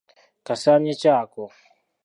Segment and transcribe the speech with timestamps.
[0.45, 1.43] Kasaanyi ki ako?